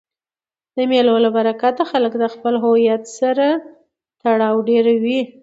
[0.75, 3.47] د مېلو له برکته خلک د خپل هویت سره
[4.21, 5.19] تړاو ډېروي.